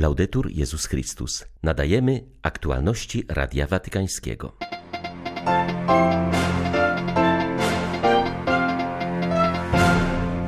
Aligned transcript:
Laudetur 0.00 0.50
Jezus 0.50 0.86
Chrystus. 0.86 1.44
Nadajemy 1.62 2.24
aktualności 2.42 3.24
Radia 3.28 3.66
Watykańskiego. 3.66 4.56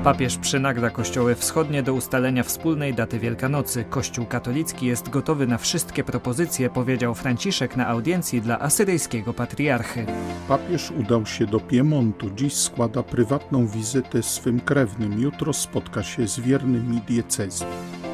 Papież 0.04 0.36
przynagla 0.38 0.90
kościoły 0.90 1.34
wschodnie 1.34 1.82
do 1.82 1.94
ustalenia 1.94 2.42
wspólnej 2.42 2.94
daty 2.94 3.18
Wielkanocy. 3.18 3.84
Kościół 3.90 4.26
katolicki 4.26 4.86
jest 4.86 5.08
gotowy 5.08 5.46
na 5.46 5.58
wszystkie 5.58 6.04
propozycje, 6.04 6.70
powiedział 6.70 7.14
Franciszek 7.14 7.76
na 7.76 7.86
audiencji 7.86 8.42
dla 8.42 8.58
asyryjskiego 8.58 9.34
patriarchy. 9.34 10.06
Papież 10.48 10.90
udał 10.90 11.26
się 11.26 11.46
do 11.46 11.60
Piemontu. 11.60 12.30
Dziś 12.30 12.54
składa 12.54 13.02
prywatną 13.02 13.66
wizytę 13.66 14.22
swym 14.22 14.60
krewnym. 14.60 15.20
Jutro 15.20 15.52
spotka 15.52 16.02
się 16.02 16.28
z 16.28 16.40
wiernymi 16.40 17.00
diecezji. 17.00 17.66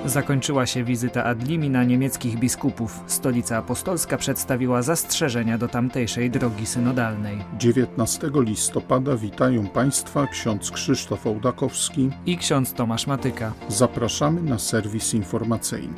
Zakończyła 0.04 0.66
się 0.66 0.84
wizyta 0.84 1.24
Adlimi 1.24 1.70
na 1.70 1.84
niemieckich 1.84 2.38
biskupów. 2.38 3.00
Stolica 3.06 3.56
Apostolska 3.56 4.16
przedstawiła 4.16 4.82
zastrzeżenia 4.82 5.58
do 5.58 5.68
tamtejszej 5.68 6.30
drogi 6.30 6.66
synodalnej. 6.66 7.38
19 7.58 8.30
listopada 8.34 9.16
witają 9.16 9.66
Państwa 9.66 10.26
ksiądz 10.26 10.70
Krzysztof 10.70 11.26
Ołdakowski 11.26 12.10
i 12.26 12.38
ksiądz 12.38 12.72
Tomasz 12.72 13.06
Matyka. 13.06 13.52
Zapraszamy 13.68 14.42
na 14.42 14.58
serwis 14.58 15.14
informacyjny. 15.14 15.94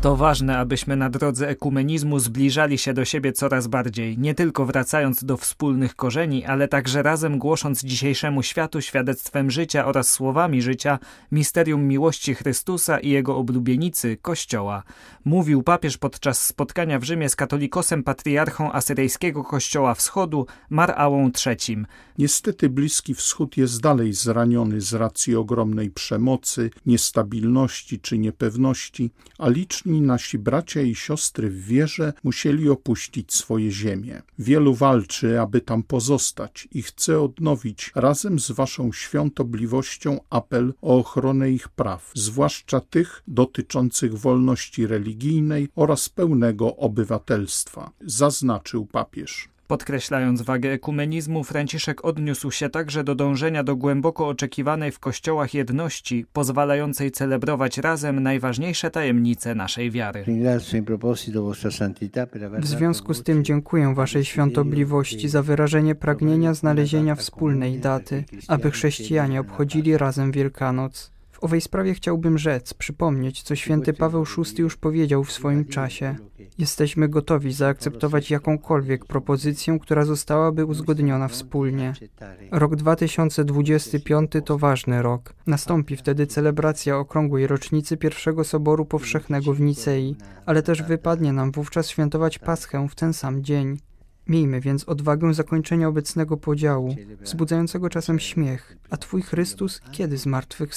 To 0.00 0.16
ważne, 0.16 0.58
abyśmy 0.58 0.96
na 0.96 1.10
drodze 1.10 1.48
ekumenizmu 1.48 2.18
zbliżali 2.18 2.78
się 2.78 2.94
do 2.94 3.04
siebie 3.04 3.32
coraz 3.32 3.66
bardziej, 3.66 4.18
nie 4.18 4.34
tylko 4.34 4.66
wracając 4.66 5.24
do 5.24 5.36
wspólnych 5.36 5.96
korzeni, 5.96 6.44
ale 6.44 6.68
także 6.68 7.02
razem 7.02 7.38
głosząc 7.38 7.84
dzisiejszemu 7.84 8.42
światu 8.42 8.80
świadectwem 8.80 9.50
życia 9.50 9.86
oraz 9.86 10.10
słowami 10.10 10.62
życia 10.62 10.98
misterium 11.32 11.82
miłości 11.82 12.34
Chrystusa 12.34 12.98
i 13.00 13.08
jego 13.10 13.36
oblubienicy, 13.36 14.16
Kościoła. 14.22 14.82
Mówił 15.24 15.62
papież 15.62 15.98
podczas 15.98 16.44
spotkania 16.46 16.98
w 16.98 17.04
Rzymie 17.04 17.28
z 17.28 17.36
katolikosem 17.36 18.02
patriarchą 18.02 18.72
asyryjskiego 18.72 19.44
Kościoła 19.44 19.94
Wschodu, 19.94 20.46
Marałą 20.70 21.30
III. 21.46 21.76
Niestety 22.18 22.68
Bliski 22.68 23.14
Wschód 23.14 23.56
jest 23.56 23.80
dalej 23.80 24.12
zraniony 24.12 24.80
z 24.80 24.94
racji 24.94 25.36
ogromnej 25.36 25.90
przemocy, 25.90 26.70
niestabilności 26.86 28.00
czy 28.00 28.18
niepewności, 28.18 29.10
a 29.38 29.48
liczni 29.48 29.97
nasi 30.02 30.38
bracia 30.38 30.80
i 30.80 30.94
siostry 30.94 31.50
w 31.50 31.64
wierze 31.64 32.12
musieli 32.24 32.68
opuścić 32.68 33.34
swoje 33.34 33.70
ziemię. 33.70 34.22
Wielu 34.38 34.74
walczy, 34.74 35.40
aby 35.40 35.60
tam 35.60 35.82
pozostać 35.82 36.68
i 36.72 36.82
chce 36.82 37.20
odnowić 37.20 37.92
razem 37.94 38.38
z 38.38 38.50
waszą 38.50 38.92
świątobliwością 38.92 40.20
apel 40.30 40.74
o 40.82 40.98
ochronę 40.98 41.50
ich 41.50 41.68
praw, 41.68 42.12
zwłaszcza 42.14 42.80
tych 42.80 43.22
dotyczących 43.28 44.18
wolności 44.18 44.86
religijnej 44.86 45.68
oraz 45.76 46.08
pełnego 46.08 46.76
obywatelstwa, 46.76 47.90
zaznaczył 48.00 48.86
papież. 48.86 49.48
Podkreślając 49.68 50.42
wagę 50.42 50.70
ekumenizmu, 50.70 51.44
Franciszek 51.44 52.04
odniósł 52.04 52.50
się 52.50 52.68
także 52.68 53.04
do 53.04 53.14
dążenia 53.14 53.64
do 53.64 53.76
głęboko 53.76 54.28
oczekiwanej 54.28 54.92
w 54.92 54.98
kościołach 54.98 55.54
jedności, 55.54 56.26
pozwalającej 56.32 57.10
celebrować 57.10 57.78
razem 57.78 58.22
najważniejsze 58.22 58.90
tajemnice 58.90 59.54
naszej 59.54 59.90
wiary. 59.90 60.24
W 62.58 62.66
związku 62.66 63.14
z 63.14 63.22
tym 63.22 63.44
dziękuję 63.44 63.94
Waszej 63.94 64.24
świątobliwości 64.24 65.28
za 65.28 65.42
wyrażenie 65.42 65.94
pragnienia 65.94 66.54
znalezienia 66.54 67.14
wspólnej 67.14 67.78
daty, 67.78 68.24
aby 68.48 68.70
chrześcijanie 68.70 69.40
obchodzili 69.40 69.98
razem 69.98 70.32
Wielkanoc. 70.32 71.17
W 71.38 71.44
owej 71.44 71.60
sprawie 71.60 71.94
chciałbym 71.94 72.38
rzec, 72.38 72.74
przypomnieć, 72.74 73.42
co 73.42 73.56
święty 73.56 73.92
Paweł 73.92 74.24
VI 74.24 74.62
już 74.62 74.76
powiedział 74.76 75.24
w 75.24 75.32
swoim 75.32 75.64
czasie. 75.64 76.16
Jesteśmy 76.58 77.08
gotowi 77.08 77.52
zaakceptować 77.52 78.30
jakąkolwiek 78.30 79.04
propozycję, 79.04 79.78
która 79.78 80.04
zostałaby 80.04 80.64
uzgodniona 80.64 81.28
wspólnie. 81.28 81.92
Rok 82.50 82.76
2025 82.76 84.30
to 84.44 84.58
ważny 84.58 85.02
rok. 85.02 85.34
Nastąpi 85.46 85.96
wtedy 85.96 86.26
celebracja 86.26 86.96
okrągłej 86.96 87.46
rocznicy 87.46 87.96
pierwszego 87.96 88.44
Soboru 88.44 88.84
Powszechnego 88.84 89.54
w 89.54 89.60
Nicei, 89.60 90.16
ale 90.46 90.62
też 90.62 90.82
wypadnie 90.82 91.32
nam 91.32 91.52
wówczas 91.52 91.88
świętować 91.88 92.38
Paschę 92.38 92.88
w 92.88 92.94
ten 92.94 93.12
sam 93.12 93.44
dzień. 93.44 93.78
Miejmy 94.28 94.60
więc 94.60 94.84
odwagę 94.84 95.34
zakończenia 95.34 95.88
obecnego 95.88 96.36
podziału, 96.36 96.96
wzbudzającego 97.20 97.88
czasem 97.88 98.18
śmiech, 98.18 98.76
a 98.90 98.96
Twój 98.96 99.22
Chrystus 99.22 99.80
kiedy 99.92 100.18
z 100.18 100.26
martwych? 100.26 100.70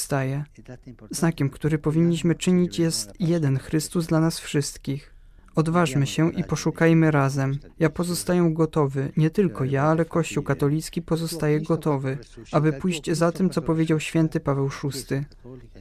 Znakiem, 1.12 1.50
który 1.50 1.78
powinniśmy 1.78 2.36
czynić 2.36 2.80
jest 2.80 3.14
jeden 3.20 3.60
Chrystus 3.60 4.08
dla 4.08 4.20
nas 4.20 4.40
wszystkich. 4.40 5.14
Odważmy 5.56 6.08
się 6.08 6.32
i 6.32 6.44
poszukajmy 6.44 7.12
razem. 7.12 7.58
Ja 7.80 7.90
pozostaję 7.90 8.50
gotowy, 8.54 9.12
nie 9.18 9.30
tylko 9.30 9.64
ja, 9.64 9.84
ale 9.84 10.06
Kościół 10.06 10.44
katolicki 10.44 11.02
pozostaje 11.02 11.62
gotowy, 11.62 12.18
aby 12.52 12.74
pójść 12.74 13.12
za 13.12 13.32
tym, 13.32 13.50
co 13.50 13.62
powiedział 13.62 14.00
święty 14.00 14.40
Paweł 14.40 14.70
VI. 14.70 15.22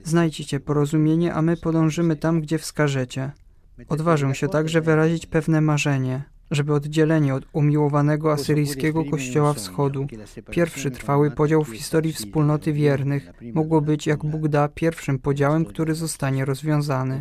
Znajdźcie 0.04 0.60
porozumienie, 0.60 1.34
a 1.34 1.42
my 1.42 1.56
podążymy 1.56 2.16
tam, 2.16 2.40
gdzie 2.40 2.58
wskażecie. 2.58 3.30
Odważę 3.88 4.34
się 4.34 4.48
także 4.48 4.80
wyrazić 4.80 5.26
pewne 5.26 5.60
marzenie 5.60 6.22
żeby 6.50 6.74
oddzielenie 6.74 7.34
od 7.34 7.46
umiłowanego 7.52 8.32
asyryjskiego 8.32 9.04
kościoła 9.04 9.52
wschodu, 9.52 10.06
pierwszy 10.50 10.90
trwały 10.90 11.30
podział 11.30 11.64
w 11.64 11.76
historii 11.76 12.12
wspólnoty 12.12 12.72
wiernych, 12.72 13.32
mogło 13.54 13.80
być, 13.80 14.06
jak 14.06 14.24
Bóg 14.24 14.48
da, 14.48 14.68
pierwszym 14.68 15.18
podziałem, 15.18 15.64
który 15.64 15.94
zostanie 15.94 16.44
rozwiązany. 16.44 17.20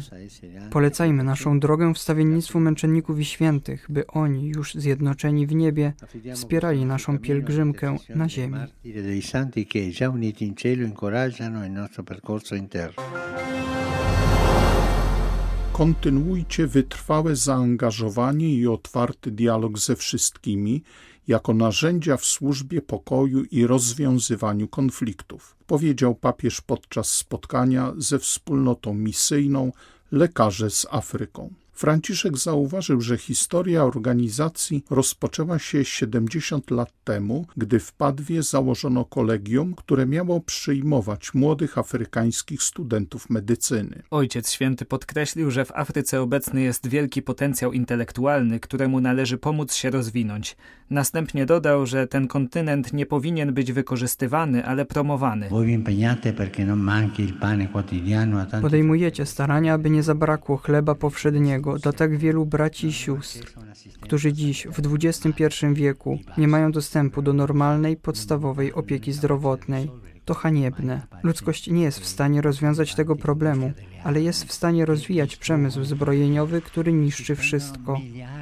Polecajmy 0.71 1.23
naszą 1.23 1.59
drogę 1.59 1.93
wstawiennictwu 1.93 2.59
męczenników 2.59 3.19
i 3.19 3.25
świętych, 3.25 3.85
by 3.89 4.07
oni, 4.07 4.49
już 4.49 4.73
zjednoczeni 4.73 5.47
w 5.47 5.55
niebie, 5.55 5.93
wspierali 6.33 6.85
naszą 6.85 7.19
pielgrzymkę 7.19 7.97
na 8.15 8.29
ziemi. 8.29 8.57
Kontynuujcie 15.79 16.67
wytrwałe 16.67 17.35
zaangażowanie 17.35 18.53
i 18.53 18.67
otwarty 18.67 19.31
dialog 19.31 19.79
ze 19.79 19.95
wszystkimi 19.95 20.83
jako 21.27 21.53
narzędzia 21.53 22.17
w 22.17 22.25
służbie 22.25 22.81
pokoju 22.81 23.43
i 23.43 23.67
rozwiązywaniu 23.67 24.67
konfliktów, 24.67 25.55
powiedział 25.67 26.15
papież 26.15 26.61
podczas 26.61 27.11
spotkania 27.11 27.93
ze 27.97 28.19
wspólnotą 28.19 28.93
misyjną 28.93 29.71
Lekarze 30.11 30.69
z 30.69 30.85
Afryką. 30.89 31.53
Franciszek 31.79 32.37
zauważył, 32.37 33.01
że 33.01 33.17
historia 33.17 33.83
organizacji 33.83 34.83
rozpoczęła 34.89 35.59
się 35.59 35.85
70 35.85 36.71
lat 36.71 36.93
temu, 37.03 37.45
gdy 37.57 37.79
w 37.79 37.93
Padwie 37.93 38.43
założono 38.43 39.05
kolegium, 39.05 39.75
które 39.75 40.05
miało 40.05 40.41
przyjmować 40.41 41.33
młodych 41.33 41.77
afrykańskich 41.77 42.63
studentów 42.63 43.29
medycyny. 43.29 44.03
Ojciec 44.11 44.51
Święty 44.51 44.85
podkreślił, 44.85 45.51
że 45.51 45.65
w 45.65 45.71
Afryce 45.71 46.21
obecny 46.21 46.61
jest 46.61 46.87
wielki 46.87 47.21
potencjał 47.21 47.73
intelektualny, 47.73 48.59
któremu 48.59 49.01
należy 49.01 49.37
pomóc 49.37 49.73
się 49.73 49.89
rozwinąć. 49.89 50.57
Następnie 50.89 51.45
dodał, 51.45 51.85
że 51.85 52.07
ten 52.07 52.27
kontynent 52.27 52.93
nie 52.93 53.05
powinien 53.05 53.53
być 53.53 53.71
wykorzystywany, 53.71 54.65
ale 54.65 54.85
promowany. 54.85 55.49
Podejmujecie 58.61 59.25
starania, 59.25 59.73
aby 59.73 59.89
nie 59.89 60.03
zabrakło 60.03 60.57
chleba 60.57 60.95
powszedniego 60.95 61.68
dla 61.77 61.93
tak 61.93 62.17
wielu 62.17 62.45
braci 62.45 62.87
i 62.87 62.93
sióstr, 62.93 63.53
którzy 64.01 64.33
dziś 64.33 64.67
w 64.67 64.95
XXI 64.95 65.45
wieku 65.73 66.19
nie 66.37 66.47
mają 66.47 66.71
dostępu 66.71 67.21
do 67.21 67.33
normalnej, 67.33 67.97
podstawowej 67.97 68.73
opieki 68.73 69.13
zdrowotnej. 69.13 69.91
To 70.25 70.33
haniebne. 70.33 71.01
Ludzkość 71.23 71.67
nie 71.67 71.83
jest 71.83 71.99
w 71.99 72.07
stanie 72.07 72.41
rozwiązać 72.41 72.95
tego 72.95 73.15
problemu, 73.15 73.71
ale 74.03 74.21
jest 74.21 74.45
w 74.45 74.53
stanie 74.53 74.85
rozwijać 74.85 75.35
przemysł 75.35 75.83
zbrojeniowy, 75.83 76.61
który 76.61 76.93
niszczy 76.93 77.35
wszystko. 77.35 77.97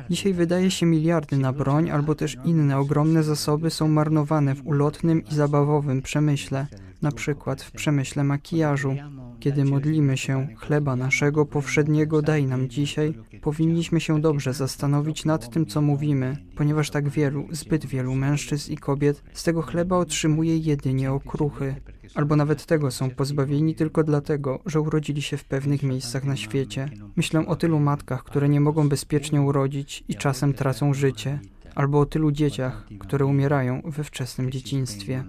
Dzisiaj 0.09 0.33
wydaje 0.33 0.71
się 0.71 0.85
miliardy 0.85 1.37
na 1.37 1.53
broń, 1.53 1.89
albo 1.89 2.15
też 2.15 2.37
inne 2.45 2.77
ogromne 2.77 3.23
zasoby 3.23 3.69
są 3.69 3.87
marnowane 3.87 4.55
w 4.55 4.67
ulotnym 4.67 5.23
i 5.31 5.35
zabawowym 5.35 6.01
przemyśle, 6.01 6.67
na 7.01 7.11
przykład 7.11 7.61
w 7.61 7.71
przemyśle 7.71 8.23
makijażu. 8.23 8.95
Kiedy 9.39 9.65
modlimy 9.65 10.17
się, 10.17 10.47
chleba 10.57 10.95
naszego 10.95 11.45
powszedniego 11.45 12.21
daj 12.21 12.45
nam 12.45 12.69
dzisiaj, 12.69 13.13
powinniśmy 13.41 13.99
się 13.99 14.21
dobrze 14.21 14.53
zastanowić 14.53 15.25
nad 15.25 15.49
tym, 15.49 15.65
co 15.65 15.81
mówimy, 15.81 16.37
ponieważ 16.55 16.89
tak 16.89 17.09
wielu, 17.09 17.47
zbyt 17.51 17.85
wielu 17.85 18.15
mężczyzn 18.15 18.73
i 18.73 18.77
kobiet 18.77 19.23
z 19.33 19.43
tego 19.43 19.61
chleba 19.61 19.97
otrzymuje 19.97 20.57
jedynie 20.57 21.11
okruchy, 21.11 21.75
albo 22.15 22.35
nawet 22.35 22.65
tego 22.65 22.91
są 22.91 23.09
pozbawieni 23.09 23.75
tylko 23.75 24.03
dlatego, 24.03 24.59
że 24.65 24.81
urodzili 24.81 25.21
się 25.21 25.37
w 25.37 25.45
pewnych 25.45 25.83
miejscach 25.83 26.23
na 26.23 26.35
świecie. 26.35 26.89
Myślę 27.15 27.47
o 27.47 27.55
tylu 27.55 27.79
matkach, 27.79 28.23
które 28.23 28.49
nie 28.49 28.61
mogą 28.61 28.89
bezpiecznie 28.89 29.41
urodzić 29.41 30.03
i 30.07 30.15
czasem 30.15 30.53
tracą 30.53 30.93
życie, 30.93 31.39
albo 31.75 31.99
o 31.99 32.05
tylu 32.05 32.31
dzieciach, 32.31 32.87
które 32.99 33.25
umierają 33.25 33.81
we 33.85 34.03
wczesnym 34.03 34.51
dzieciństwie. 34.51 35.23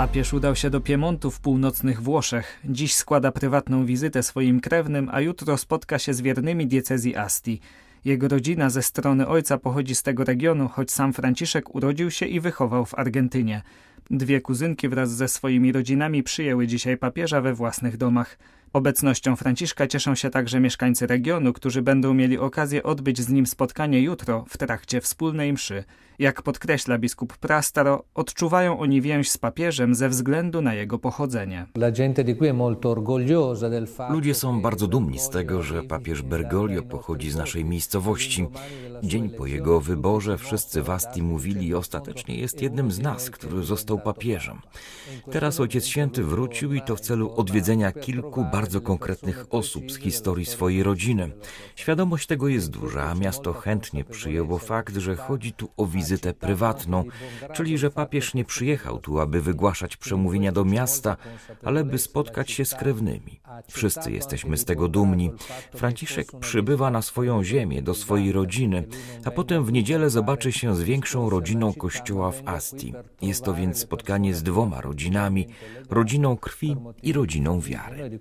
Papież 0.00 0.32
udał 0.32 0.56
się 0.56 0.70
do 0.70 0.80
Piemontu 0.80 1.30
w 1.30 1.40
północnych 1.40 2.02
Włoszech. 2.02 2.60
Dziś 2.64 2.94
składa 2.94 3.32
prywatną 3.32 3.86
wizytę 3.86 4.22
swoim 4.22 4.60
krewnym, 4.60 5.08
a 5.12 5.20
jutro 5.20 5.56
spotka 5.56 5.98
się 5.98 6.14
z 6.14 6.20
wiernymi 6.20 6.66
diecezji 6.66 7.16
Asti. 7.16 7.60
Jego 8.04 8.28
rodzina 8.28 8.70
ze 8.70 8.82
strony 8.82 9.28
ojca 9.28 9.58
pochodzi 9.58 9.94
z 9.94 10.02
tego 10.02 10.24
regionu, 10.24 10.68
choć 10.68 10.90
sam 10.90 11.12
Franciszek 11.12 11.74
urodził 11.74 12.10
się 12.10 12.26
i 12.26 12.40
wychował 12.40 12.86
w 12.86 12.98
Argentynie. 12.98 13.62
Dwie 14.10 14.40
kuzynki 14.40 14.88
wraz 14.88 15.10
ze 15.10 15.28
swoimi 15.28 15.72
rodzinami 15.72 16.22
przyjęły 16.22 16.66
dzisiaj 16.66 16.96
papieża 16.96 17.40
we 17.40 17.54
własnych 17.54 17.96
domach. 17.96 18.38
Obecnością 18.72 19.36
Franciszka 19.36 19.86
cieszą 19.86 20.14
się 20.14 20.30
także 20.30 20.60
mieszkańcy 20.60 21.06
regionu, 21.06 21.52
którzy 21.52 21.82
będą 21.82 22.14
mieli 22.14 22.38
okazję 22.38 22.82
odbyć 22.82 23.20
z 23.20 23.28
nim 23.28 23.46
spotkanie 23.46 24.00
jutro 24.00 24.44
w 24.48 24.58
trakcie 24.58 25.00
wspólnej 25.00 25.52
mszy. 25.52 25.84
Jak 26.20 26.42
podkreśla 26.42 26.98
biskup 26.98 27.36
Prastaro, 27.36 28.04
odczuwają 28.14 28.78
oni 28.78 29.00
więź 29.00 29.30
z 29.30 29.38
papieżem 29.38 29.94
ze 29.94 30.08
względu 30.08 30.62
na 30.62 30.74
jego 30.74 30.98
pochodzenie. 30.98 31.66
Ludzie 34.10 34.34
są 34.34 34.62
bardzo 34.62 34.86
dumni 34.86 35.18
z 35.18 35.28
tego, 35.28 35.62
że 35.62 35.82
papież 35.82 36.22
Bergoglio 36.22 36.82
pochodzi 36.82 37.30
z 37.30 37.36
naszej 37.36 37.64
miejscowości. 37.64 38.46
Dzień 39.02 39.30
po 39.30 39.46
jego 39.46 39.80
wyborze 39.80 40.38
wszyscy 40.38 40.82
w 40.82 40.90
Asti 40.90 41.22
mówili 41.22 41.66
i 41.66 41.74
ostatecznie 41.74 42.34
jest 42.36 42.62
jednym 42.62 42.92
z 42.92 42.98
nas, 42.98 43.30
który 43.30 43.62
został 43.62 43.98
papieżem. 43.98 44.58
Teraz 45.30 45.60
Ojciec 45.60 45.86
Święty 45.86 46.24
wrócił 46.24 46.74
i 46.74 46.80
to 46.80 46.96
w 46.96 47.00
celu 47.00 47.34
odwiedzenia 47.36 47.92
kilku 47.92 48.44
bardzo 48.52 48.80
konkretnych 48.80 49.46
osób 49.50 49.92
z 49.92 49.96
historii 49.96 50.46
swojej 50.46 50.82
rodziny. 50.82 51.30
Świadomość 51.76 52.26
tego 52.26 52.48
jest 52.48 52.70
duża, 52.70 53.02
a 53.02 53.14
miasto 53.14 53.52
chętnie 53.52 54.04
przyjęło 54.04 54.58
fakt, 54.58 54.96
że 54.96 55.16
chodzi 55.16 55.52
tu 55.52 55.68
o 55.76 55.86
wizytę 55.86 56.09
wizytę 56.10 56.34
prywatną, 56.34 57.04
czyli 57.52 57.78
że 57.78 57.90
papież 57.90 58.34
nie 58.34 58.44
przyjechał 58.44 58.98
tu, 58.98 59.20
aby 59.20 59.40
wygłaszać 59.40 59.96
przemówienia 59.96 60.52
do 60.52 60.64
miasta, 60.64 61.16
ale 61.62 61.84
by 61.84 61.98
spotkać 61.98 62.50
się 62.50 62.64
z 62.64 62.74
krewnymi. 62.74 63.40
Wszyscy 63.68 64.12
jesteśmy 64.12 64.56
z 64.56 64.64
tego 64.64 64.88
dumni. 64.88 65.30
Franciszek 65.74 66.26
przybywa 66.40 66.90
na 66.90 67.02
swoją 67.02 67.44
ziemię, 67.44 67.82
do 67.82 67.94
swojej 67.94 68.32
rodziny, 68.32 68.84
a 69.24 69.30
potem 69.30 69.64
w 69.64 69.72
niedzielę 69.72 70.10
zobaczy 70.10 70.52
się 70.52 70.76
z 70.76 70.82
większą 70.82 71.30
rodziną 71.30 71.72
kościoła 71.72 72.30
w 72.30 72.42
Asti. 72.44 72.94
Jest 73.22 73.44
to 73.44 73.54
więc 73.54 73.78
spotkanie 73.78 74.34
z 74.34 74.42
dwoma 74.42 74.80
rodzinami, 74.80 75.46
rodziną 75.90 76.36
krwi 76.36 76.76
i 77.02 77.12
rodziną 77.12 77.60
wiary. 77.60 78.20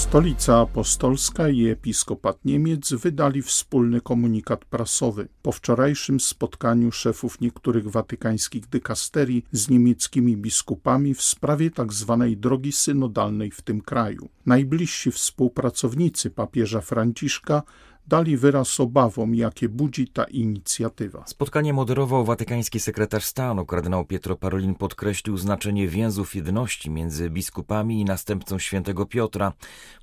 Stolica 0.00 0.60
Apostolska 0.60 1.48
i 1.48 1.68
Episkopat 1.68 2.44
Niemiec 2.44 2.92
wydali 2.92 3.42
wspólny 3.42 4.00
komunikat 4.00 4.64
prasowy. 4.64 5.28
Po 5.42 5.52
wczorajszym 5.52 6.20
spotkaniu 6.20 6.92
szefów 6.92 7.40
niektórych 7.40 7.90
watykańskich 7.90 8.66
dykasterii 8.66 9.44
z 9.52 9.68
niemieckimi 9.68 10.36
biskupami 10.36 11.14
w 11.14 11.22
sprawie 11.22 11.70
tzw. 11.70 12.16
Tak 12.20 12.40
drogi 12.40 12.72
synodalnej 12.72 13.50
w 13.50 13.62
tym 13.62 13.80
kraju. 13.80 14.28
Najbliżsi 14.46 15.10
współpracownicy 15.10 16.30
papieża 16.30 16.80
Franciszka 16.80 17.62
dali 18.10 18.36
wyraz 18.36 18.80
obawom, 18.80 19.34
jakie 19.34 19.68
budzi 19.68 20.08
ta 20.08 20.24
inicjatywa. 20.24 21.22
Spotkanie 21.26 21.72
moderował 21.72 22.24
watykański 22.24 22.80
sekretarz 22.80 23.24
stanu. 23.24 23.66
Kardynał 23.66 24.04
Pietro 24.04 24.36
Parolin 24.36 24.74
podkreślił 24.74 25.36
znaczenie 25.36 25.88
więzów 25.88 26.34
jedności 26.34 26.90
między 26.90 27.30
biskupami 27.30 28.00
i 28.00 28.04
następcą 28.04 28.58
świętego 28.58 29.06
Piotra. 29.06 29.52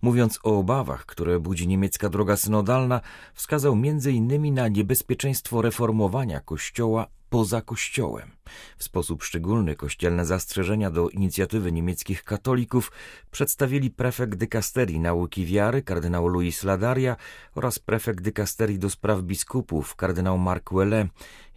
Mówiąc 0.01 0.39
o 0.43 0.59
obawach, 0.59 1.05
które 1.05 1.39
budzi 1.39 1.67
niemiecka 1.67 2.09
droga 2.09 2.37
synodalna, 2.37 3.01
wskazał 3.33 3.75
innymi 4.11 4.51
na 4.51 4.67
niebezpieczeństwo 4.67 5.61
reformowania 5.61 6.39
Kościoła 6.39 7.07
poza 7.29 7.61
Kościołem. 7.61 8.36
W 8.77 8.83
sposób 8.83 9.23
szczególny 9.23 9.75
kościelne 9.75 10.25
zastrzeżenia 10.25 10.91
do 10.91 11.09
inicjatywy 11.09 11.71
niemieckich 11.71 12.23
katolików 12.23 12.91
przedstawili 13.31 13.91
prefekt 13.91 14.35
dykasterii 14.35 14.99
nauki 14.99 15.45
wiary 15.45 15.81
kardynał 15.81 16.27
Louis 16.27 16.63
Ladaria 16.63 17.15
oraz 17.55 17.79
prefekt 17.79 18.23
dykasterii 18.23 18.79
do 18.79 18.89
spraw 18.89 19.21
biskupów 19.21 19.95
kardynał 19.95 20.37
Marc 20.37 20.71
Ouellet. 20.71 21.07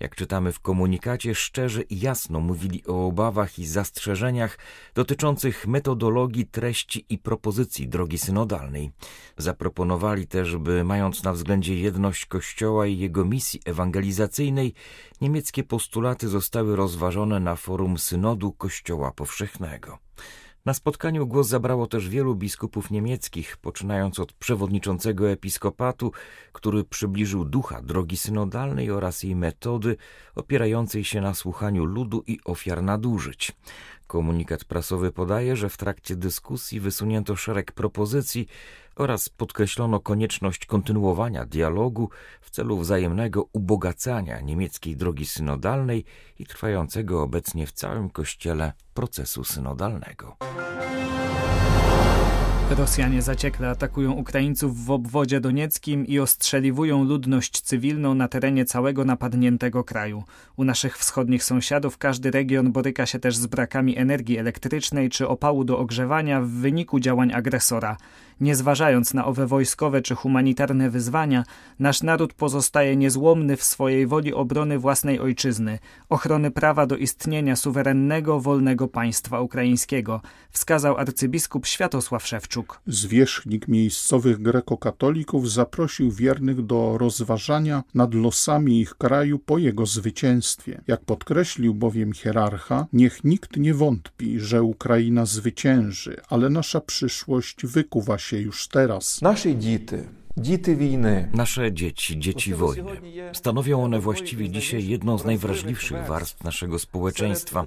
Jak 0.00 0.14
czytamy 0.14 0.52
w 0.52 0.60
komunikacie, 0.60 1.34
szczerze 1.34 1.82
i 1.82 2.00
jasno 2.00 2.40
mówili 2.40 2.82
o 2.86 3.06
obawach 3.06 3.58
i 3.58 3.66
zastrzeżeniach 3.66 4.58
dotyczących 4.94 5.66
metodologii, 5.66 6.46
treści 6.46 7.06
i 7.08 7.18
propozycji 7.18 7.88
drogi 7.88 8.18
synodalnej. 8.18 8.90
Zaproponowali 9.36 10.26
też, 10.26 10.56
by 10.56 10.84
mając 10.84 11.22
na 11.22 11.32
względzie 11.32 11.80
jedność 11.80 12.26
Kościoła 12.26 12.86
i 12.86 12.98
jego 12.98 13.24
misji 13.24 13.60
ewangelizacyjnej, 13.64 14.74
niemieckie 15.20 15.64
postulaty 15.64 16.28
zostały 16.28 16.76
rozważone 16.80 17.40
na 17.40 17.56
forum 17.56 17.98
synodu 17.98 18.52
Kościoła 18.52 19.12
Powszechnego. 19.12 19.98
Na 20.64 20.74
spotkaniu 20.74 21.26
głos 21.26 21.48
zabrało 21.48 21.86
też 21.86 22.08
wielu 22.08 22.34
biskupów 22.36 22.90
niemieckich, 22.90 23.56
poczynając 23.56 24.18
od 24.18 24.32
przewodniczącego 24.32 25.30
episkopatu, 25.30 26.12
który 26.52 26.84
przybliżył 26.84 27.44
ducha 27.44 27.82
drogi 27.82 28.16
synodalnej 28.16 28.90
oraz 28.90 29.22
jej 29.22 29.36
metody 29.36 29.96
opierającej 30.34 31.04
się 31.04 31.20
na 31.20 31.34
słuchaniu 31.34 31.84
ludu 31.84 32.22
i 32.26 32.38
ofiar 32.44 32.82
nadużyć. 32.82 33.52
Komunikat 34.10 34.64
prasowy 34.64 35.12
podaje, 35.12 35.56
że 35.56 35.68
w 35.68 35.76
trakcie 35.76 36.16
dyskusji 36.16 36.80
wysunięto 36.80 37.36
szereg 37.36 37.72
propozycji 37.72 38.46
oraz 38.96 39.28
podkreślono 39.28 40.00
konieczność 40.00 40.66
kontynuowania 40.66 41.46
dialogu 41.46 42.10
w 42.40 42.50
celu 42.50 42.78
wzajemnego 42.78 43.46
ubogacania 43.52 44.40
niemieckiej 44.40 44.96
drogi 44.96 45.26
synodalnej 45.26 46.04
i 46.38 46.46
trwającego 46.46 47.22
obecnie 47.22 47.66
w 47.66 47.72
całym 47.72 48.10
Kościele 48.10 48.72
procesu 48.94 49.44
synodalnego. 49.44 50.36
Rosjanie 52.78 53.22
zaciekle 53.22 53.68
atakują 53.70 54.12
Ukraińców 54.12 54.84
w 54.84 54.90
obwodzie 54.90 55.40
donieckim 55.40 56.06
i 56.06 56.18
ostrzeliwują 56.18 57.04
ludność 57.04 57.60
cywilną 57.60 58.14
na 58.14 58.28
terenie 58.28 58.64
całego 58.64 59.04
napadniętego 59.04 59.84
kraju. 59.84 60.24
U 60.56 60.64
naszych 60.64 60.98
wschodnich 60.98 61.44
sąsiadów 61.44 61.98
każdy 61.98 62.30
region 62.30 62.72
boryka 62.72 63.06
się 63.06 63.18
też 63.18 63.36
z 63.36 63.46
brakami 63.46 63.98
energii 63.98 64.38
elektrycznej 64.38 65.08
czy 65.10 65.28
opału 65.28 65.64
do 65.64 65.78
ogrzewania 65.78 66.40
w 66.40 66.48
wyniku 66.48 67.00
działań 67.00 67.32
agresora. 67.32 67.96
Nie 68.40 68.56
zważając 68.56 69.14
na 69.14 69.26
owe 69.26 69.46
wojskowe 69.46 70.02
czy 70.02 70.14
humanitarne 70.14 70.90
wyzwania, 70.90 71.44
nasz 71.78 72.02
naród 72.02 72.34
pozostaje 72.34 72.96
niezłomny 72.96 73.56
w 73.56 73.62
swojej 73.62 74.06
woli 74.06 74.34
obrony 74.34 74.78
własnej 74.78 75.20
ojczyzny, 75.20 75.78
ochrony 76.08 76.50
prawa 76.50 76.86
do 76.86 76.96
istnienia 76.96 77.56
suwerennego, 77.56 78.40
wolnego 78.40 78.88
państwa 78.88 79.40
ukraińskiego, 79.40 80.20
wskazał 80.50 80.96
arcybiskup 80.96 81.66
Światosław 81.66 82.26
Szewczuk. 82.26 82.80
Zwierzchnik 82.86 83.68
miejscowych 83.68 84.42
grekokatolików 84.42 85.50
zaprosił 85.50 86.10
wiernych 86.10 86.66
do 86.66 86.98
rozważania 86.98 87.82
nad 87.94 88.14
losami 88.14 88.80
ich 88.80 88.94
kraju 88.94 89.38
po 89.38 89.58
jego 89.58 89.86
zwycięstwie. 89.86 90.80
Jak 90.86 91.04
podkreślił 91.04 91.74
bowiem 91.74 92.12
hierarcha, 92.12 92.86
niech 92.92 93.24
nikt 93.24 93.56
nie 93.56 93.74
wątpi, 93.74 94.40
że 94.40 94.62
Ukraina 94.62 95.26
zwycięży, 95.26 96.16
ale 96.28 96.50
nasza 96.50 96.80
przyszłość 96.80 97.66
wykuwa 97.66 98.18
się 98.18 98.29
się 98.30 98.38
już 98.38 98.68
teraz. 98.68 99.22
Nasze 99.22 99.56
dzieci 99.56 99.96
Nasze 101.32 101.72
dzieci, 101.72 102.18
dzieci 102.18 102.54
wojny. 102.54 102.90
Stanowią 103.32 103.84
one 103.84 104.00
właściwie 104.00 104.48
dzisiaj 104.48 104.88
jedną 104.88 105.18
z 105.18 105.24
najwrażliwszych 105.24 106.06
warstw 106.06 106.44
naszego 106.44 106.78
społeczeństwa. 106.78 107.66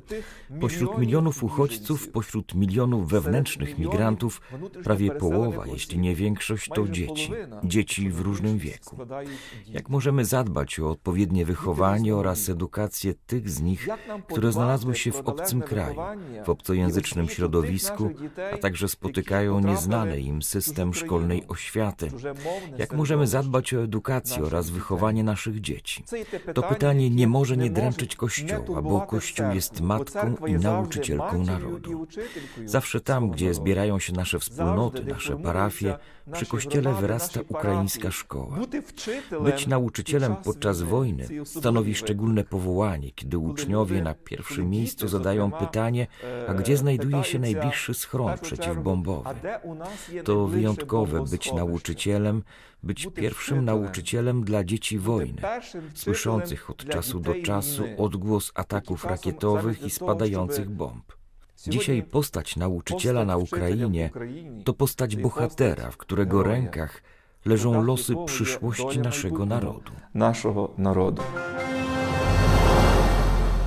Pośród 0.62 0.98
milionów 0.98 1.44
uchodźców, 1.44 2.10
pośród 2.10 2.56
milionów 2.56 3.10
wewnętrznych 3.10 3.78
migrantów, 3.78 4.42
prawie 4.84 5.12
połowa, 5.12 5.68
jeśli 5.68 6.00
nie 6.00 6.16
większość, 6.16 6.70
to 6.76 6.88
dzieci. 6.88 7.32
Dzieci 7.64 8.10
w 8.10 8.20
różnym 8.20 8.58
wieku. 8.58 8.98
Jak 9.68 9.90
możemy 9.90 10.26
zadbać 10.26 10.80
o 10.80 10.90
odpowiednie 10.90 11.46
wychowanie 11.46 12.16
oraz 12.16 12.50
edukację 12.50 13.14
tych 13.28 13.50
z 13.50 13.62
nich, 13.62 13.88
które 14.30 14.52
znalazły 14.52 14.96
się 14.96 15.12
w 15.12 15.20
obcym 15.20 15.62
kraju, 15.62 16.00
w 16.46 16.50
obcojęzycznym 16.50 17.30
środowisku, 17.30 18.10
a 18.54 18.58
także 18.58 18.88
spotykają 18.88 19.60
nieznany 19.60 20.22
im 20.22 20.42
system 20.42 20.94
szkolnej 20.94 21.48
oświaty? 21.48 22.12
Jak 22.78 22.94
możemy 22.94 23.28
zadbać 23.28 23.74
o 23.74 23.84
edukację 23.84 24.44
oraz 24.44 24.70
wychowanie 24.70 25.24
naszych 25.24 25.62
dzieci? 25.62 26.04
To 26.54 26.64
pytanie 26.64 27.10
nie 27.10 27.28
może 27.28 27.58
nie 27.58 27.70
dręczyć 27.70 28.16
Kościoła, 28.16 28.82
bo 28.82 29.02
Kościół 29.02 29.46
jest 29.54 29.82
matką 29.82 30.36
i 30.48 30.54
nauczycielką 30.54 31.44
narodu. 31.44 32.08
Zawsze 32.66 33.02
tam, 33.02 33.30
gdzie 33.30 33.54
zbierają 33.54 34.00
się 34.00 34.14
nasze 34.14 34.40
wspólnoty, 34.40 35.06
nasze 35.06 35.38
parafie, 35.38 35.98
przy 36.34 36.46
Kościele 36.46 36.94
wyrasta 36.94 37.40
ukraińska 37.50 38.12
szkoła. 38.12 38.58
Być 39.44 39.68
nauczycielem 39.68 40.36
podczas 40.36 40.82
wojny 40.82 41.28
stanowi 41.46 41.96
szczególne 41.96 42.44
powołanie, 42.44 43.12
kiedy 43.12 43.38
uczniowie 43.38 44.02
na 44.02 44.14
pierwszym 44.14 44.70
miejscu 44.70 45.08
zadają 45.08 45.52
pytanie, 45.52 46.08
a 46.48 46.54
gdzie 46.54 46.78
znajduje 46.78 47.24
się 47.24 47.40
najbliższy 47.40 47.94
schron 47.94 48.38
przeciwbombowy? 48.42 49.30
To 50.24 50.48
wyjątkowe 50.48 51.24
być 51.24 51.54
nauczycielem, 51.54 52.43
być 52.84 53.08
pierwszym 53.16 53.66
nauczycielem 53.66 54.44
dla 54.44 54.64
dzieci 54.64 55.00
wojny, 55.00 55.42
słyszących 55.94 56.70
od 56.70 56.86
czasu 56.86 57.20
do 57.20 57.36
czasu 57.44 57.84
odgłos 57.98 58.52
ataków 58.56 59.06
rakietowych 59.06 59.84
i 59.84 59.90
spadających 59.90 60.70
bomb. 60.70 61.14
Dzisiaj 61.68 62.04
postać 62.04 62.56
nauczyciela 62.56 63.26
na 63.26 63.38
Ukrainie 63.38 64.10
to 64.66 64.74
postać 64.74 65.16
bohatera, 65.16 65.92
w 65.92 65.98
którego 65.98 66.44
rękach 66.44 67.04
leżą 67.46 67.84
losy 67.84 68.14
przyszłości 68.26 69.00
naszego 69.00 69.46
narodu. 69.46 69.92
Naszego 70.14 70.74
narodu. 70.78 71.22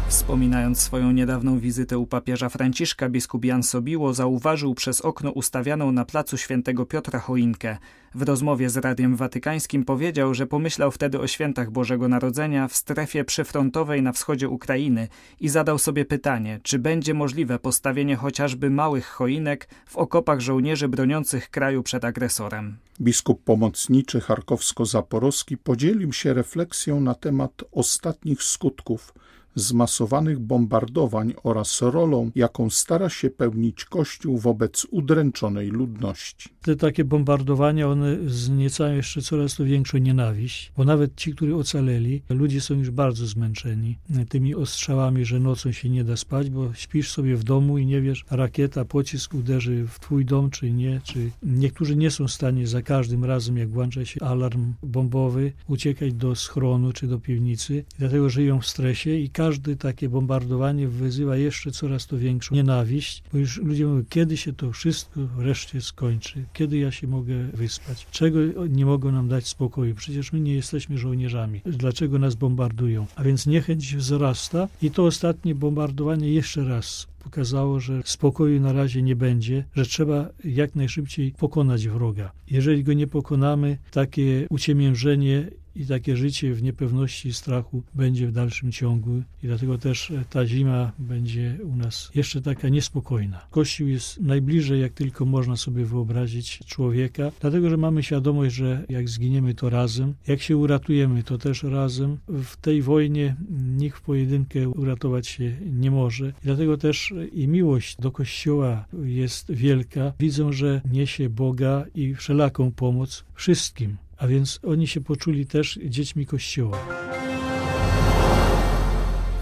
Wspominając 0.09 0.81
swoją 0.81 1.13
niedawną 1.13 1.59
wizytę 1.59 1.99
u 1.99 2.07
papieża 2.07 2.49
Franciszka, 2.49 3.09
biskup 3.09 3.45
Jan 3.45 3.63
Sobiło 3.63 4.15
zauważył 4.15 4.75
przez 4.75 5.01
okno 5.01 5.31
ustawianą 5.31 5.93
na 5.93 6.05
placu 6.05 6.37
świętego 6.37 6.87
Piotra 6.87 7.19
choinkę. 7.19 7.77
W 8.15 8.23
rozmowie 8.23 8.71
z 8.71 8.77
Radiem 8.77 9.17
Watykańskim 9.17 9.85
powiedział, 9.85 10.35
że 10.35 10.47
pomyślał 10.47 10.91
wtedy 10.91 11.21
o 11.21 11.27
świętach 11.27 11.71
Bożego 11.71 12.09
Narodzenia 12.09 12.69
w 12.69 12.77
strefie 12.77 13.25
przyfrontowej 13.25 14.03
na 14.03 14.13
wschodzie 14.13 14.49
Ukrainy 14.49 15.09
i 15.41 15.49
zadał 15.49 15.79
sobie 15.79 16.05
pytanie, 16.05 16.61
czy 16.63 16.79
będzie 16.79 17.15
możliwe 17.15 17.59
postawienie 17.59 18.17
chociażby 18.17 18.71
małych 18.71 19.07
choinek 19.07 19.69
w 19.87 19.97
okopach 19.97 20.41
żołnierzy 20.41 20.89
broniących 20.89 21.51
kraju 21.51 21.83
przed 21.83 22.05
agresorem. 22.05 22.77
Biskup 23.01 23.45
pomocniczy 23.45 24.21
charkowsko-zaporowski 24.21 25.57
podzielił 25.57 26.13
się 26.13 26.35
refleksją 26.35 27.01
na 27.01 27.15
temat 27.15 27.65
ostatnich 27.73 28.43
skutków 28.43 29.13
zmasowanych 29.57 30.39
bombardowań 30.39 31.35
oraz 31.43 31.83
rolą, 31.83 32.31
jaką 32.35 32.71
stara 32.71 33.09
się 33.09 33.31
pełnić 33.31 33.85
Kościół 33.85 34.39
wobec 34.39 34.87
udręczonej 34.91 35.69
ludności. 35.69 36.49
Te 36.63 36.77
takie 36.77 37.05
bombardowania, 37.05 37.89
one 37.89 38.17
zniecają 38.27 38.97
jeszcze 38.97 39.23
coraz 39.23 39.55
to 39.55 39.65
większą 39.65 39.99
nienawiść, 39.99 40.73
bo 40.77 40.85
nawet 40.85 41.17
ci, 41.17 41.35
którzy 41.35 41.55
ocaleli, 41.55 42.23
ludzie 42.29 42.61
są 42.61 42.75
już 42.75 42.91
bardzo 42.91 43.27
zmęczeni 43.27 43.99
tymi 44.29 44.55
ostrzałami, 44.55 45.25
że 45.25 45.41
nocą 45.41 45.73
się 45.73 45.89
nie 45.89 46.05
da 46.05 46.17
spać, 46.17 46.51
bo 46.51 46.75
śpisz 46.75 47.11
sobie 47.11 47.37
w 47.37 47.45
domu 47.45 47.79
i 47.79 47.87
nie 47.87 48.01
wiesz, 48.01 48.25
rakieta, 48.31 48.85
pocisk 48.85 49.35
uderzy 49.35 49.87
w 49.89 49.99
twój 50.01 50.25
dom, 50.25 50.51
czy 50.51 50.71
nie, 50.71 51.01
czy 51.05 51.31
niektórzy 51.43 51.97
nie 51.97 52.11
są 52.11 52.27
w 52.27 52.33
stanie 52.33 52.67
za 52.67 52.83
każdym 52.83 53.25
razem, 53.25 53.57
jak 53.57 53.69
włącza 53.69 54.05
się 54.05 54.21
alarm 54.21 54.75
bombowy, 54.83 55.53
uciekać 55.69 56.13
do 56.13 56.35
schronu 56.35 56.93
czy 56.93 57.07
do 57.07 57.19
piwnicy, 57.19 57.85
dlatego 57.99 58.31
żyją 58.31 58.61
w 58.61 58.67
stresie 58.67 59.11
i 59.11 59.31
każdy 59.31 59.46
każde 59.47 59.77
takie 59.77 60.09
bombardowanie 60.09 60.89
wyzywa 60.89 61.37
jeszcze 61.37 61.71
coraz 61.71 62.07
to 62.07 62.19
większą 62.19 62.55
nienawiść, 62.55 63.23
bo 63.33 63.39
już 63.39 63.57
ludzie 63.63 63.87
mówią, 63.87 64.05
kiedy 64.09 64.37
się 64.37 64.53
to 64.53 64.73
wszystko 64.73 65.21
wreszcie 65.21 65.81
skończy, 65.81 66.45
kiedy 66.53 66.79
ja 66.79 66.91
się 66.91 67.07
mogę 67.07 67.45
wyspać, 67.55 68.07
czego 68.11 68.39
nie 68.69 68.87
mogą 68.87 69.13
nam 69.13 69.29
dać 69.29 69.47
spokoju, 69.47 69.95
przecież 69.95 70.33
my 70.33 70.41
nie 70.41 70.55
jesteśmy 70.55 70.99
żołnierzami, 70.99 71.61
dlaczego 71.67 72.19
nas 72.19 72.35
bombardują, 72.35 73.07
a 73.17 73.23
więc 73.25 73.47
niechęć 73.47 73.97
wzrasta 73.97 74.69
i 74.83 74.91
to 74.91 75.05
ostatnie 75.05 75.55
bombardowanie 75.55 76.33
jeszcze 76.33 76.65
raz 76.65 77.07
pokazało, 77.25 77.81
że 77.81 78.01
spokoju 78.05 78.61
na 78.61 78.73
razie 78.73 79.03
nie 79.03 79.17
będzie, 79.17 79.65
że 79.77 79.85
trzeba 79.85 80.29
jak 80.45 80.75
najszybciej 80.75 81.33
pokonać 81.33 81.89
wroga. 81.89 82.33
Jeżeli 82.51 82.85
go 82.85 82.93
nie 82.93 83.07
pokonamy, 83.07 83.79
takie 83.91 84.47
uciemiężenie 84.51 85.51
i 85.77 85.87
takie 85.87 86.17
życie 86.17 86.55
w 86.55 86.63
niepewności 86.63 87.29
i 87.29 87.33
strachu 87.33 87.83
będzie 87.95 88.27
w 88.27 88.33
dalszym 88.33 88.73
ciągu 88.73 89.23
i 89.43 89.47
dlatego 89.47 89.79
też 89.79 90.11
e, 90.11 90.25
ta 90.31 90.47
zima 90.47 90.93
będzie 90.99 91.59
u 91.65 91.77
nas 91.77 92.11
jeszcze 92.15 92.43
taka 92.43 92.69
niespokojna. 92.69 93.47
Kościół 93.51 93.89
jest 93.89 94.21
najbliżej, 94.21 94.81
jak 94.81 94.93
tylko 94.93 95.25
można 95.25 95.57
sobie 95.57 95.85
wyobrazić 95.85 96.59
człowieka, 96.67 97.33
dlatego 97.41 97.71
że 97.71 97.77
mamy 97.77 98.03
świadomość, 98.03 98.55
że 98.55 98.85
jak 98.89 99.09
zginiemy, 99.09 99.55
to 99.55 99.71
razem, 99.71 100.15
jak 100.27 100.41
się 100.43 100.57
uratujemy, 100.57 101.23
to 101.23 101.39
też 101.39 101.63
razem. 101.63 102.19
W 102.29 102.57
tej 102.57 102.83
wojnie 102.83 103.37
nikt 103.77 103.99
w 103.99 104.03
pojedynkę 104.03 104.69
uratować 104.69 105.27
się 105.27 105.57
nie 105.73 105.91
może. 105.91 106.29
I 106.29 106.45
dlatego 106.45 106.77
też 106.77 107.15
i 107.33 107.49
miłość 107.49 107.97
do 107.97 108.11
Kościoła 108.11 108.85
jest 109.05 109.53
wielka. 109.53 110.13
Widzą, 110.21 110.53
że 110.53 110.81
niesie 110.93 111.29
Boga 111.29 111.85
i 111.95 112.15
wszelaką 112.15 112.73
pomoc 112.73 113.25
wszystkim 113.35 113.97
a 114.17 114.27
więc 114.27 114.61
oni 114.63 114.87
się 114.87 115.01
poczuli 115.01 115.47
też 115.47 115.79
dziećmi 115.85 116.27
Kościoła. 116.27 116.79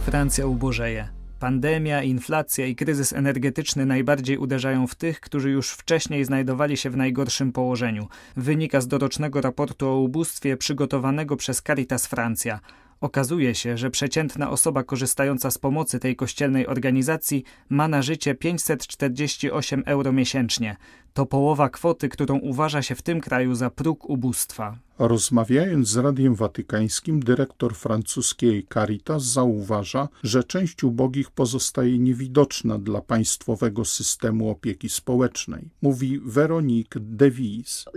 Francja 0.05 0.47
ubożeje. 0.47 1.09
Pandemia, 1.39 2.03
inflacja 2.03 2.67
i 2.67 2.77
kryzys 2.77 3.13
energetyczny 3.13 3.87
najbardziej 3.87 4.39
uderzają 4.39 4.87
w 4.87 4.95
tych, 4.95 5.21
którzy 5.21 5.51
już 5.51 5.71
wcześniej 5.71 6.25
znajdowali 6.25 6.77
się 6.77 6.91
w 6.91 6.97
najgorszym 6.97 7.53
położeniu. 7.53 8.09
Wynika 8.37 8.81
z 8.81 8.89
dorocznego 8.89 9.41
raportu 9.41 9.89
o 9.89 9.97
ubóstwie 9.97 10.57
przygotowanego 10.57 11.37
przez 11.37 11.63
Caritas 11.63 12.07
Francja. 12.07 12.61
Okazuje 13.01 13.55
się, 13.55 13.79
że 13.79 13.91
przeciętna 13.91 14.51
osoba 14.51 14.85
korzystająca 14.85 15.51
z 15.51 15.59
pomocy 15.59 16.01
tej 16.01 16.17
kościelnej 16.17 16.67
organizacji 16.67 17.45
ma 17.69 17.89
na 17.89 18.03
życie 18.03 18.35
548 18.35 19.83
euro 19.87 20.13
miesięcznie. 20.13 20.77
To 21.15 21.27
połowa 21.27 21.69
kwoty, 21.69 22.09
którą 22.09 22.39
uważa 22.39 22.83
się 22.83 22.95
w 22.95 23.03
tym 23.03 23.21
kraju 23.21 23.55
za 23.55 23.71
próg 23.71 24.11
ubóstwa. 24.11 24.79
Rozmawiając 24.99 25.89
z 25.89 25.97
Radiem 25.97 26.35
Watykańskim, 26.35 27.21
dyrektor 27.21 27.75
francuskiej 27.75 28.67
Caritas 28.75 29.23
zauważa, 29.23 30.09
że 30.23 30.45
część 30.45 30.85
ubogich 30.85 31.31
pozostaje 31.31 31.99
niewidoczna 31.99 32.79
dla 32.79 33.01
państwowego 33.01 33.85
systemu 33.85 34.51
opieki 34.51 34.89
społecznej. 34.89 35.71
Mówi 35.83 36.21
Veronique 36.25 37.01
Devise. 37.01 37.91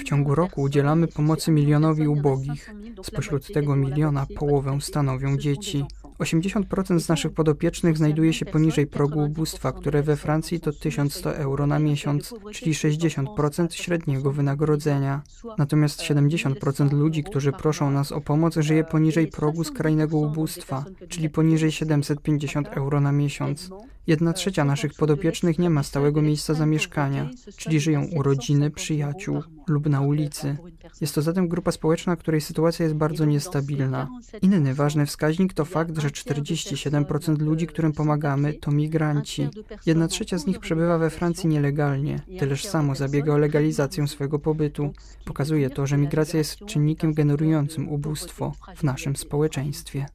W 0.00 0.04
ciągu 0.04 0.34
roku 0.34 0.62
udzielamy 0.62 1.08
pomocy 1.08 1.50
milionowi 1.50 2.08
ubogich. 2.08 2.74
Spośród 3.02 3.52
tego 3.52 3.76
miliona 3.76 4.26
połowę 4.36 4.78
stanowią 4.80 5.36
dzieci. 5.36 5.84
80% 6.18 7.00
z 7.00 7.08
naszych 7.08 7.32
podopiecznych 7.32 7.96
znajduje 7.96 8.32
się 8.32 8.46
poniżej 8.46 8.86
progu 8.86 9.24
ubóstwa, 9.24 9.72
które 9.72 10.02
we 10.02 10.16
Francji 10.16 10.60
to 10.60 10.72
1100 10.72 11.36
euro 11.36 11.66
na 11.66 11.78
miesiąc, 11.78 12.34
czyli 12.52 12.72
60% 12.72 13.70
średniego 13.70 14.32
wynagrodzenia. 14.32 15.22
Natomiast 15.58 16.00
70% 16.00 16.92
ludzi, 16.92 17.24
którzy 17.24 17.52
proszą 17.52 17.90
nas 17.90 18.12
o 18.12 18.20
pomoc, 18.20 18.54
żyje 18.56 18.84
poniżej 18.84 19.26
progu 19.26 19.64
skrajnego 19.64 20.18
ubóstwa, 20.18 20.84
czyli 21.08 21.30
poniżej 21.30 21.72
750 21.72 22.68
euro 22.68 23.00
na 23.00 23.12
miesiąc. 23.12 23.70
Jedna 24.08 24.32
trzecia 24.32 24.64
naszych 24.64 24.94
podopiecznych 24.94 25.58
nie 25.58 25.70
ma 25.70 25.82
stałego 25.82 26.22
miejsca 26.22 26.54
zamieszkania, 26.54 27.30
czyli 27.56 27.80
żyją 27.80 28.04
u 28.16 28.22
rodziny, 28.22 28.70
przyjaciół 28.70 29.42
lub 29.66 29.88
na 29.88 30.00
ulicy. 30.00 30.56
Jest 31.00 31.14
to 31.14 31.22
zatem 31.22 31.48
grupa 31.48 31.72
społeczna, 31.72 32.16
której 32.16 32.40
sytuacja 32.40 32.84
jest 32.84 32.94
bardzo 32.96 33.24
niestabilna. 33.24 34.08
Inny 34.42 34.74
ważny 34.74 35.06
wskaźnik 35.06 35.52
to 35.52 35.64
fakt, 35.64 35.98
że 35.98 36.08
47% 36.08 37.38
ludzi, 37.38 37.66
którym 37.66 37.92
pomagamy, 37.92 38.52
to 38.52 38.70
migranci. 38.70 39.48
Jedna 39.86 40.08
trzecia 40.08 40.38
z 40.38 40.46
nich 40.46 40.58
przebywa 40.58 40.98
we 40.98 41.10
Francji 41.10 41.48
nielegalnie, 41.48 42.20
tyleż 42.38 42.64
samo 42.64 42.94
zabiega 42.94 43.34
o 43.34 43.38
legalizację 43.38 44.08
swojego 44.08 44.38
pobytu. 44.38 44.92
Pokazuje 45.24 45.70
to, 45.70 45.86
że 45.86 45.96
migracja 45.96 46.38
jest 46.38 46.64
czynnikiem 46.66 47.14
generującym 47.14 47.88
ubóstwo 47.88 48.52
w 48.76 48.82
naszym 48.82 49.16
społeczeństwie. 49.16 50.06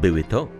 Były 0.00 0.24
to 0.24 0.59